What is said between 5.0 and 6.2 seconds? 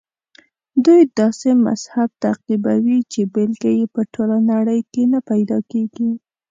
نه پیدا کېږي.